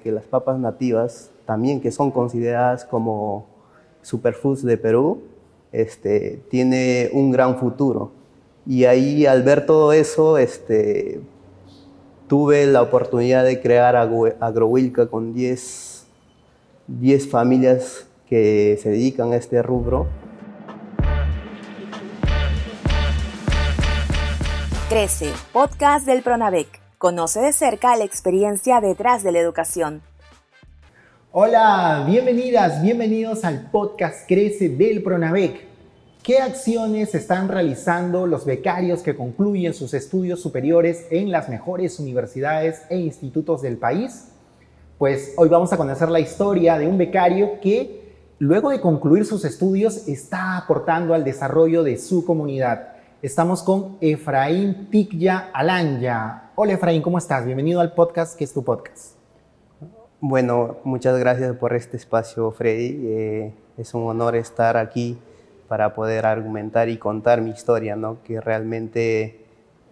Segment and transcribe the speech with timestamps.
[0.00, 3.46] que las papas nativas, también que son consideradas como
[4.02, 5.22] superfoods de Perú,
[5.72, 8.12] este, tiene un gran futuro.
[8.66, 11.20] Y ahí al ver todo eso, este,
[12.26, 16.06] tuve la oportunidad de crear Agrovilca con 10,
[16.86, 20.06] 10 familias que se dedican a este rubro.
[24.88, 26.87] Crece, podcast del Pronavec.
[26.98, 30.02] Conoce de cerca la experiencia detrás de la educación.
[31.30, 35.60] Hola, bienvenidas, bienvenidos al podcast Crece del Pronavec.
[36.24, 42.82] ¿Qué acciones están realizando los becarios que concluyen sus estudios superiores en las mejores universidades
[42.90, 44.32] e institutos del país?
[44.98, 49.44] Pues hoy vamos a conocer la historia de un becario que luego de concluir sus
[49.44, 52.97] estudios está aportando al desarrollo de su comunidad.
[53.20, 56.52] Estamos con Efraín Tikya Alanya.
[56.54, 57.44] Hola Efraín, ¿cómo estás?
[57.44, 59.16] Bienvenido al podcast, que es tu podcast.
[60.20, 63.00] Bueno, muchas gracias por este espacio, Freddy.
[63.08, 65.18] Eh, es un honor estar aquí
[65.66, 68.22] para poder argumentar y contar mi historia, ¿no?
[68.22, 69.44] que realmente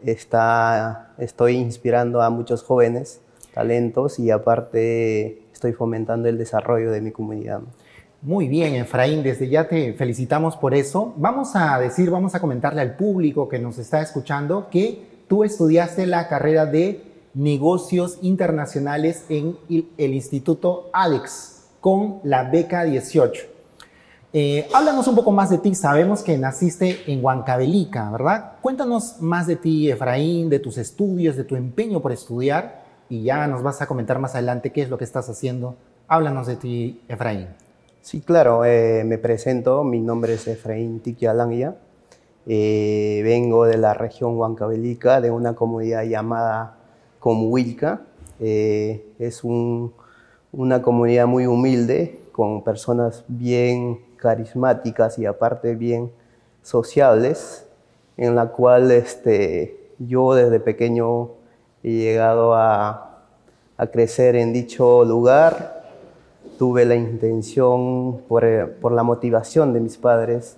[0.04, 7.10] está, estoy inspirando a muchos jóvenes talentos y aparte estoy fomentando el desarrollo de mi
[7.10, 7.62] comunidad.
[8.22, 11.14] Muy bien, Efraín, desde ya te felicitamos por eso.
[11.16, 16.06] Vamos a decir, vamos a comentarle al público que nos está escuchando que tú estudiaste
[16.06, 17.02] la carrera de
[17.34, 23.42] negocios internacionales en el Instituto Alex con la beca 18.
[24.32, 25.74] Eh, háblanos un poco más de ti.
[25.74, 28.54] Sabemos que naciste en Huancavelica, ¿verdad?
[28.60, 33.46] Cuéntanos más de ti, Efraín, de tus estudios, de tu empeño por estudiar y ya
[33.46, 35.76] nos vas a comentar más adelante qué es lo que estás haciendo.
[36.08, 37.65] Háblanos de ti, Efraín.
[38.06, 41.74] Sí, claro, eh, me presento, mi nombre es Efraín Tiquialangya,
[42.46, 46.76] eh, vengo de la región Huancavelica, de una comunidad llamada
[47.18, 48.02] Comuilca,
[48.38, 56.12] eh, es una comunidad muy humilde, con personas bien carismáticas y aparte bien
[56.62, 57.66] sociables,
[58.16, 61.30] en la cual este, yo desde pequeño
[61.82, 63.24] he llegado a
[63.90, 65.75] crecer en dicho lugar
[66.56, 70.56] tuve la intención, eh, por, la motivación de mis padres,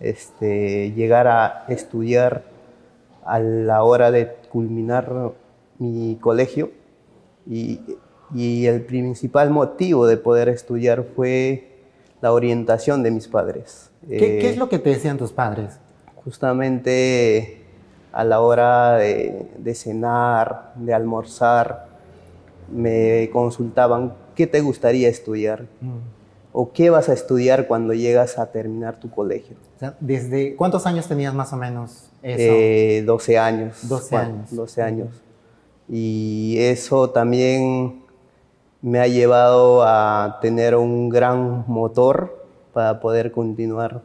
[0.00, 2.44] este, llegar a estudiar
[3.24, 5.32] a la hora de culminar
[5.78, 6.70] mi colegio
[7.48, 7.80] y,
[8.32, 11.78] el principal motivo de poder estudiar fue
[12.20, 13.90] la orientación de mis padres.
[14.08, 15.80] ¿Qué, es eh, lo que te decían tus padres?
[16.24, 17.64] Justamente
[18.12, 21.88] a la hora de, de cenar, de almorzar,
[22.70, 25.98] me consultaban qué te gustaría estudiar mm.
[26.54, 29.54] o qué vas a estudiar cuando llegas a terminar tu colegio.
[30.00, 33.06] ¿Desde cuántos años tenías más o menos eso?
[33.12, 33.86] 12 eh, años.
[33.86, 34.56] 12 años.
[34.56, 35.08] 12 años.
[35.90, 38.00] Y eso también
[38.80, 44.00] me ha llevado a tener un gran motor para poder continuar,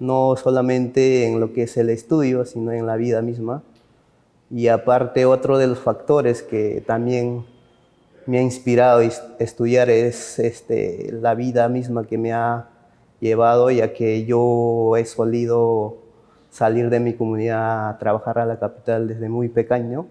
[0.00, 3.62] no solamente en lo que es el estudio, sino en la vida misma.
[4.50, 7.44] Y aparte otro de los factores que también
[8.26, 9.04] me ha inspirado a
[9.38, 12.68] estudiar es este, la vida misma que me ha
[13.20, 15.98] llevado, ya que yo he solido
[16.50, 20.06] salir de mi comunidad a trabajar a la capital desde muy pequeño,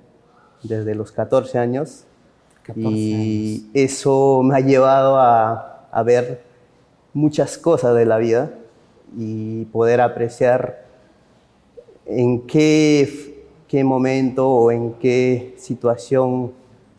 [0.61, 2.05] desde los 14 años.
[2.75, 6.43] y eso me ha llevado a, a, ver
[7.13, 8.51] muchas cosas de la vida
[9.17, 10.85] y poder apreciar
[12.05, 16.53] en qué, qué momento o en qué situación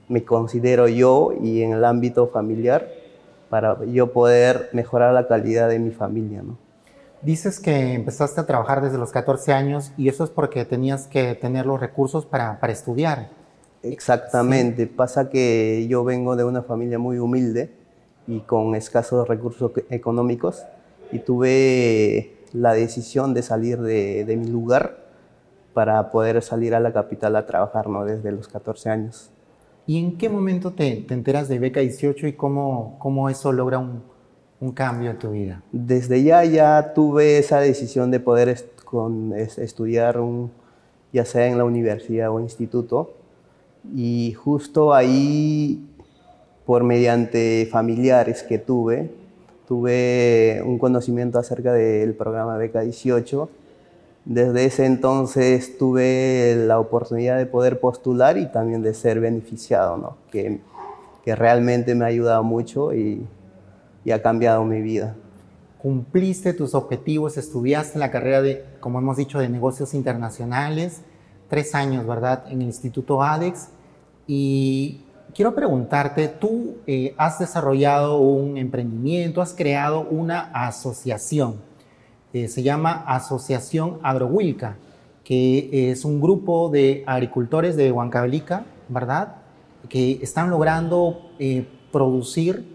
[0.08, 2.88] me considero yo y en el ámbito familiar
[3.48, 6.42] para yo poder mejorar la calidad de mi familia.
[6.42, 6.58] ¿no?
[7.22, 11.34] Dices que empezaste a trabajar desde los 14 años y eso es porque tenías que
[11.34, 13.30] tener los recursos para, para estudiar.
[13.82, 17.70] Exactamente, pasa que yo vengo de una familia muy humilde
[18.26, 20.64] y con escasos recursos económicos
[21.12, 25.04] y tuve la decisión de salir de, de mi lugar
[25.74, 28.04] para poder salir a la capital a trabajar ¿no?
[28.04, 29.30] desde los 14 años.
[29.86, 33.78] ¿Y en qué momento te, te enteras de Beca 18 y cómo, cómo eso logra
[33.78, 34.02] un,
[34.72, 35.62] cambio en tu vida?
[35.72, 40.50] Desde ya ya tuve esa decisión de poder estudiar un,
[41.12, 43.12] ya sea en la universidad o instituto
[43.94, 45.86] y justo ahí
[46.64, 49.10] por mediante familiares que tuve,
[49.68, 53.50] tuve un conocimiento acerca del programa Beca 18
[54.24, 60.16] desde ese entonces tuve la oportunidad de poder postular y también de ser beneficiado, ¿no?
[60.30, 60.60] que,
[61.22, 63.26] que realmente me ha ayudado mucho y,
[64.04, 65.14] y, ha cambiado mi vida.
[65.78, 71.02] Cumpliste tus objetivos, estudiaste la carrera de, como hemos dicho, de negocios internacionales,
[71.48, 73.68] tres años, ¿verdad?, en el Instituto ADEX.
[74.26, 75.02] ¿Y
[75.34, 81.56] quiero preguntarte, tú eh, has desarrollado un emprendimiento, has creado una asociación,
[82.34, 84.76] eh, se llama Asociación Agrohuilca,
[85.24, 89.36] que es un grupo de agricultores de Huancavelica, ¿verdad?
[89.88, 92.66] Que están logrando eh, producir.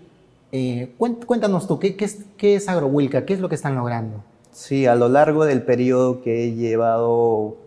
[0.97, 2.65] cuéntanos tú, ¿qué, es, ¿qué es?
[2.65, 4.23] ¿Qué es lo que están logrando?
[4.51, 7.57] Sí, a lo largo del periodo que he llevado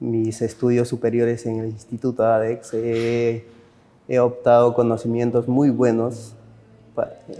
[0.00, 3.44] mis estudios superiores en el Instituto ADEX, he,
[4.18, 6.34] optado conocimientos muy buenos,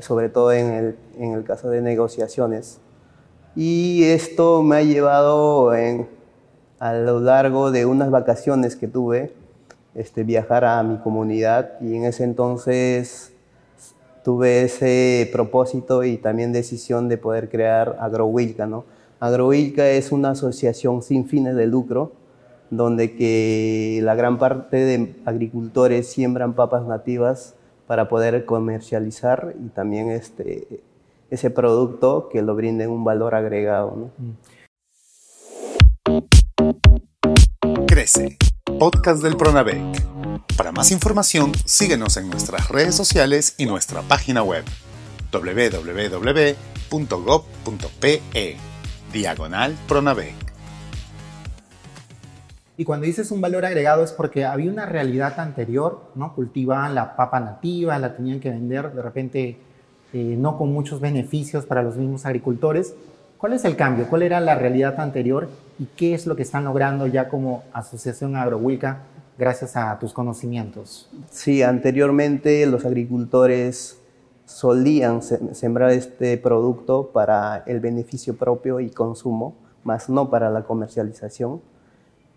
[0.01, 2.79] sobre todo en el, caso de negociaciones.
[3.63, 5.71] Y esto me ha llevado
[6.79, 9.35] a lo largo de unas vacaciones que tuve,
[9.95, 13.35] este, viajar a mi comunidad y en ese entonces
[14.25, 18.67] tuve ese propósito y también decisión de poder crear AgroWilca.
[18.67, 18.87] ¿no?
[19.21, 22.13] AgroWilca es una asociación sin fines de lucro
[22.71, 27.57] donde que la gran parte de agricultores siembran papas nativas
[27.87, 30.81] para poder comercializar y también este,
[31.31, 34.11] ese producto que lo brinden un valor agregado.
[37.87, 38.37] Crece,
[38.79, 39.81] podcast del Pronavec.
[40.57, 44.65] Para más información, síguenos en nuestras redes sociales y nuestra página web
[45.33, 46.61] www.gov.pe
[49.13, 50.35] diagonal Pronavec.
[52.77, 56.35] Y cuando dices un valor agregado es porque había una realidad anterior, ¿no?
[56.35, 59.61] Cultivaban la papa nativa, la tenían que vender de repente
[60.13, 62.95] eh, no con muchos beneficios para los mismos agricultores.
[63.39, 64.07] ¿Cuál es el cambio?
[64.09, 65.49] ¿Cuál era la realidad anterior
[65.79, 68.99] y qué es lo que están logrando ya como Asociación Agrohuilca
[69.39, 71.09] gracias a tus conocimientos?
[71.31, 73.99] Sí, anteriormente los agricultores
[74.45, 79.55] solían sembrar este producto para el beneficio propio y consumo,
[79.85, 81.61] más no para la comercialización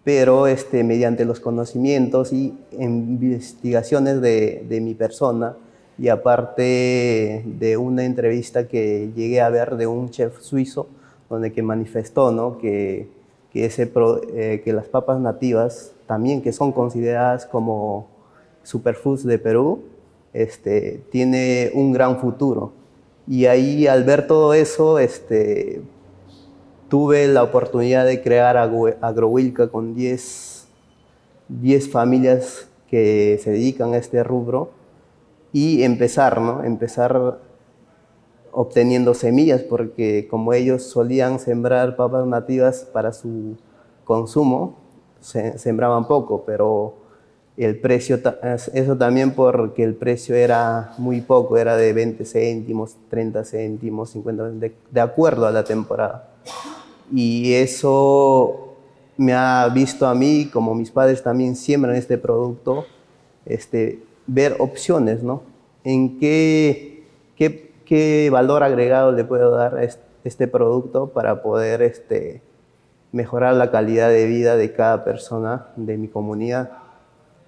[0.03, 5.55] pero este, mediante los conocimientos y investigaciones de, de, mi persona
[5.97, 10.87] y aparte de una entrevista que llegué a ver de un chef suizo,
[11.29, 12.57] donde que manifestó ¿no?
[12.57, 13.07] que,
[13.51, 13.91] que, ese
[14.33, 18.07] eh, que las papas nativas, también que son consideradas como
[18.63, 19.83] superfoods de Perú,
[20.33, 22.71] este, tiene un gran futuro.
[23.27, 25.81] Y ahí al ver todo eso, este,
[26.89, 30.67] tuve la oportunidad de crear Agrowilca con 10,
[31.49, 34.71] 10 familias que se dedican a este rubro
[35.53, 36.63] y empezar, ¿no?
[36.63, 37.39] Empezar
[38.51, 43.55] obteniendo semillas, porque como ellos solían sembrar papas nativas para su
[44.03, 44.75] consumo,
[45.21, 46.95] se, sembraban poco, pero
[47.55, 48.19] el precio,
[48.73, 54.49] eso también porque el precio era muy poco, era de 20 céntimos, 30 céntimos, 50
[54.51, 56.33] de, de acuerdo a la temporada
[57.11, 58.75] y eso
[59.17, 62.85] me ha visto a mí, como mis padres también siembran este producto,
[63.45, 65.43] este, ver opciones, ¿no?
[65.83, 67.05] En qué,
[67.35, 69.83] qué, valor agregado le puedo dar a
[70.23, 72.41] este producto para poder este,
[73.11, 76.71] mejorar la calidad de vida de cada persona de mi comunidad.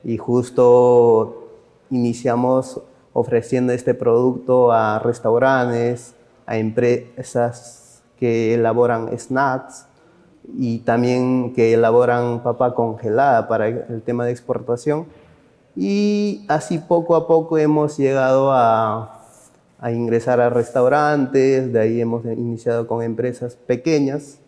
[0.04, 1.50] Y justo
[1.90, 2.82] iniciamos
[3.14, 6.14] ofreciendo este producto a restaurantes,
[6.46, 9.88] a empresas que elaboran snacks
[10.58, 15.08] y también que elaboran papa congelada para el tema de exportación.
[15.76, 19.22] Y así poco a poco hemos llegado a,
[19.80, 24.40] a ingresar a restaurantes, de ahí hemos iniciado con empresas pequeñas.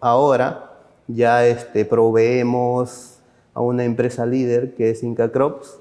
[0.00, 0.68] Ahora
[1.06, 3.18] ya este, proveemos
[3.54, 5.78] a una empresa líder que es Inca Crops,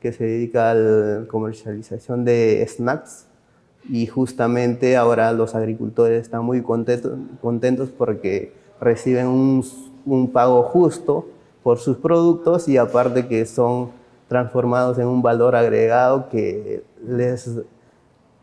[0.00, 3.26] que se dedica a la comercialización de snacks
[3.88, 9.64] y justamente ahora los agricultores están muy contentos, contentos porque reciben un,
[10.06, 11.26] un, pago justo
[11.62, 13.90] por sus productos y aparte que son
[14.32, 17.50] transformados en un valor agregado que les,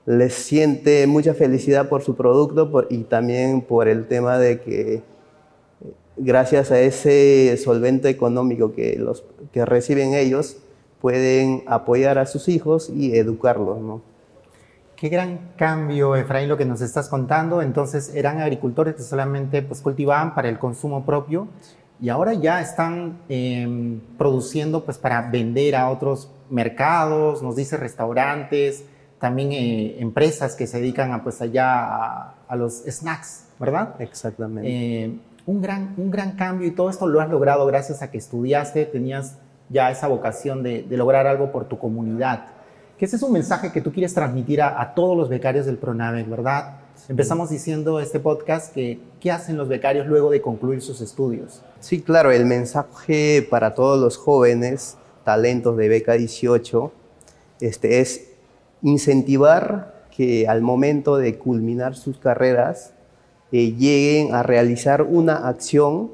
[0.05, 5.01] les siente mucha felicidad por su producto y también por el tema de que
[6.15, 10.57] gracias a ese solvente económico que, los, que reciben ellos,
[11.01, 13.79] pueden apoyar a sus hijos y educarlos.
[13.79, 14.01] ¿no?
[14.95, 17.63] Qué gran cambio, Efraín, lo que nos estás contando.
[17.63, 21.47] Entonces, eran agricultores que solamente pues, cultivaban para el consumo propio
[22.01, 28.85] y ahora ya están em, produciendo pues, para vender a otros mercados, nos dice restaurantes,
[29.19, 33.95] también eh, empresas que se dedican a, pues, allá a, los snacks, ¿verdad?
[33.99, 34.69] Exactamente.
[34.69, 38.17] Eh, un, gran, un gran cambio y todo esto lo has logrado gracias a que
[38.17, 39.37] estudiaste, tenías
[39.69, 42.59] ya esa vocación de, de lograr algo por tu comunidad
[42.99, 46.27] que ese es un mensaje que tú quieres transmitir a, todos los becarios del PRONAVEC,
[46.27, 46.79] ¿verdad?
[47.07, 51.61] Empezamos diciendo este podcast que qué hacen los becarios luego de concluir sus estudios.
[51.79, 56.91] Sí, claro, el mensaje para todos los jóvenes talentos de Beca 18
[57.61, 58.29] este, es
[58.81, 62.93] incentivar que al momento de culminar sus carreras
[63.51, 66.11] eh, lleguen a realizar una acción,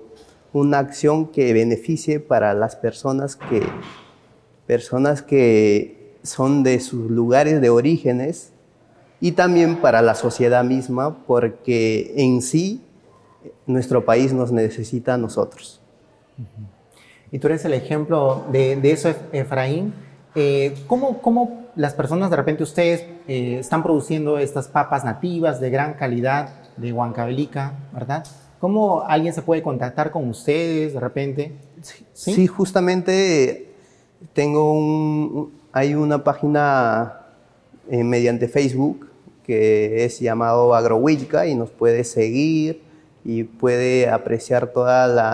[0.53, 3.61] una acción que beneficie para las personas que,
[4.67, 8.51] personas que son de sus lugares de orígenes
[9.25, 12.83] y también para la sociedad misma, porque en sí
[13.65, 15.81] nuestro país nos necesita a nosotros.
[17.31, 19.95] Y tú eres el ejemplo de, de eso, Efraín.
[20.35, 25.71] Eh, ¿cómo, ¿cómo, las personas, de repente ustedes, eh, están produciendo estas papas nativas de
[25.71, 28.27] gran calidad de Huancavelica, verdad?
[28.59, 31.51] ¿Cómo alguien se puede contactar con ustedes de repente?
[31.81, 32.45] Sí, ¿Sí?
[32.45, 33.71] justamente
[34.33, 37.21] tengo un, hay una página
[37.89, 39.14] eh, mediante Facebook
[39.45, 42.81] que es llamado Agrohuilca y nos puede seguir
[43.23, 44.89] y puede apreciar todo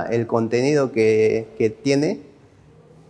[0.09, 2.19] el contenido que, que tiene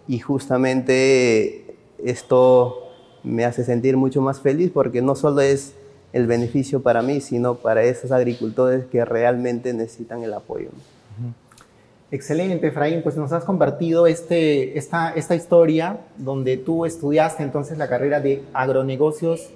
[0.08, 2.89] y justamente esto
[3.24, 5.74] me hace sentir mucho más feliz porque no solo es
[6.13, 10.70] el beneficio para mí, sino para esos agricultores que realmente necesitan el apoyo.
[12.12, 13.01] Excelente, Efraín.
[13.03, 18.43] Pues nos has compartido este, esta, esta historia donde tú estudiaste entonces la carrera de
[18.53, 19.50] agronegocios.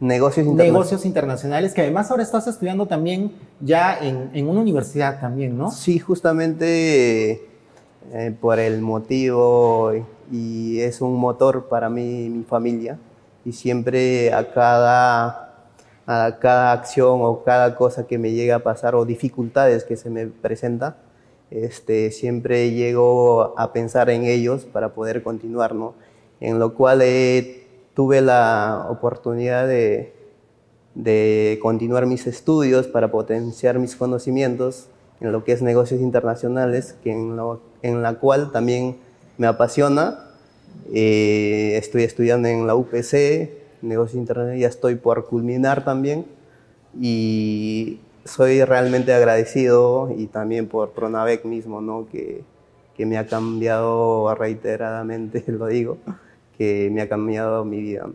[0.00, 0.72] Negocios internacionales.
[0.72, 5.70] Negocios internacionales, que además ahora estás estudiando también ya en, en una universidad también, ¿no?
[5.70, 7.50] Sí, justamente
[8.12, 9.92] eh, por el motivo
[10.32, 12.98] y es un motor para mí y mi familia.
[13.44, 15.66] Y siempre a cada,
[16.06, 20.08] a cada acción o cada cosa que me llega a pasar o dificultades que se
[20.08, 20.96] me presenta,
[21.50, 25.94] este, siempre llego a pensar en ellos para poder continuar, ¿no?
[26.40, 27.02] En lo cual
[28.00, 30.14] tuve la oportunidad de,
[30.94, 34.86] de continuar mis estudios para potenciar mis conocimientos
[35.20, 38.96] en lo que es negocios internacionales, que en, lo, en la cual también
[39.36, 40.30] me apasiona.
[40.94, 43.50] Eh, estoy estudiando en la UPC,
[43.82, 46.24] negocios internacionales, ya estoy por culminar también
[46.98, 52.06] y soy realmente agradecido y también por Pronavec mismo, ¿no?
[52.10, 52.44] que,
[52.96, 55.98] que me ha cambiado reiteradamente, lo digo,
[56.60, 58.06] que me ha cambiado mi vida.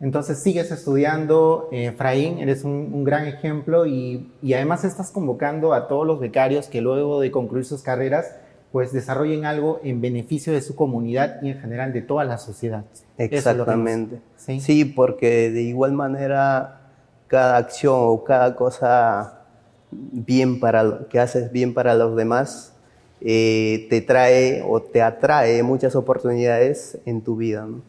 [0.00, 5.72] Entonces sigues estudiando, eh, Efraín, eres un, un gran ejemplo y, y, además estás convocando
[5.72, 8.34] a todos los becarios que luego de concluir sus carreras,
[8.72, 12.84] pues desarrollen algo en beneficio de su comunidad y en general de toda la sociedad.
[13.18, 14.18] Exactamente.
[14.36, 14.58] ¿Sí?
[14.58, 16.90] sí, porque de igual manera
[17.28, 19.44] cada acción o cada cosa
[19.92, 22.75] bien para, que haces bien para los demás
[23.20, 27.66] eh, te trae o te atrae muchas oportunidades en tu vida.
[27.66, 27.80] ¿no?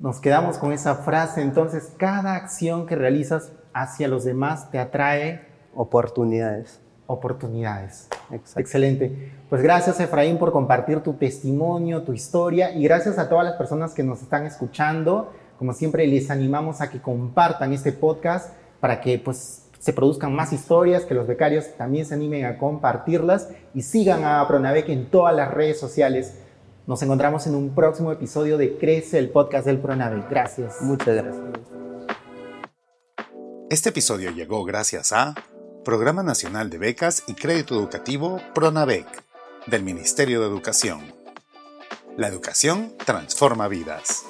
[0.00, 5.42] Nos quedamos con esa frase, entonces cada acción que realizas hacia los demás te atrae
[5.74, 6.80] oportunidades.
[7.06, 8.08] Oportunidades.
[8.30, 8.60] Exacto.
[8.60, 9.32] Excelente.
[9.48, 13.92] Pues gracias Efraín por compartir tu testimonio, tu historia y gracias a todas las personas
[13.92, 15.32] que nos están escuchando.
[15.58, 20.52] Como siempre les animamos a que compartan este podcast para que pues se produzcan más
[20.52, 25.34] historias, que los becarios también se animen a compartirlas y sigan a Pronavec en todas
[25.34, 26.34] las redes sociales
[26.90, 30.24] nos encontramos en un próximo episodio de Crece, el podcast del Pronave.
[30.28, 30.80] Gracias.
[30.80, 31.44] Muchas gracias.
[33.70, 35.36] Este episodio llegó gracias a
[35.84, 39.06] Programa Nacional de Becas y Crédito Educativo Pronavec
[39.68, 41.00] del Ministerio de Educación.
[42.16, 44.24] La educación transforma vidas.